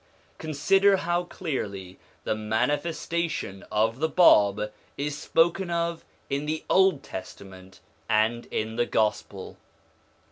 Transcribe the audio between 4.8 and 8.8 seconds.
is spoken of in the Old Testament and in